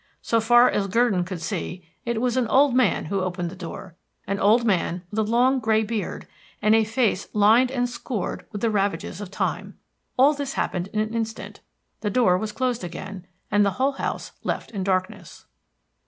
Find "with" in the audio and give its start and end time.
5.11-5.19, 8.51-8.61